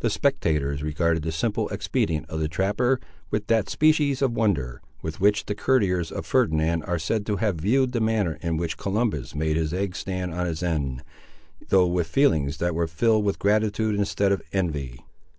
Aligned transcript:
The 0.00 0.10
spectators 0.10 0.82
regarded 0.82 1.22
the 1.22 1.32
simple 1.32 1.70
expedient 1.70 2.28
of 2.28 2.38
the 2.38 2.48
trapper 2.48 3.00
with 3.30 3.46
that 3.46 3.70
species 3.70 4.20
of 4.20 4.34
wonder, 4.36 4.82
with 5.00 5.20
which 5.22 5.46
the 5.46 5.54
courtiers 5.54 6.12
of 6.12 6.26
Ferdinand 6.26 6.82
are 6.82 6.98
said 6.98 7.24
to 7.24 7.36
have 7.36 7.56
viewed 7.62 7.92
the 7.92 8.00
manner 8.02 8.36
in 8.42 8.58
which 8.58 8.76
Columbus 8.76 9.34
made 9.34 9.56
his 9.56 9.72
egg 9.72 9.96
stand 9.96 10.34
on 10.34 10.46
its 10.46 10.62
end, 10.62 11.02
though 11.70 11.86
with 11.86 12.08
feelings 12.08 12.58
that 12.58 12.74
were 12.74 12.86
filled 12.86 13.24
with 13.24 13.38
gratitude 13.38 13.94
instead 13.94 14.32
of 14.32 14.42
envy. 14.52 15.00